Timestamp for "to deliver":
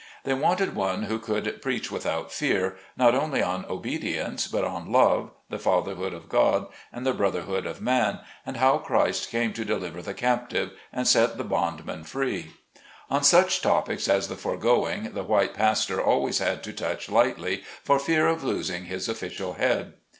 9.53-10.01